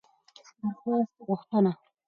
درخواست 0.61 1.09
√غوښتنه 1.17 1.71